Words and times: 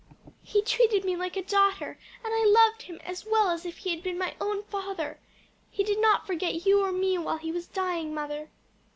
He 0.41 0.63
treated 0.63 1.05
me 1.05 1.15
like 1.15 1.37
a 1.37 1.43
daughter, 1.43 1.99
and 2.25 2.33
I 2.33 2.43
loved 2.43 2.81
him 2.81 2.99
as 3.03 3.23
well 3.23 3.49
as 3.51 3.67
if 3.67 3.77
he 3.77 3.91
had 3.91 4.01
been 4.01 4.17
my 4.17 4.35
own 4.41 4.63
father. 4.63 5.19
He 5.69 5.83
did 5.83 6.01
not 6.01 6.25
forget 6.25 6.65
you 6.65 6.81
or 6.83 6.91
me 6.91 7.19
when 7.19 7.37
he 7.37 7.51
was 7.51 7.67
dying, 7.67 8.11
mother." 8.11 8.49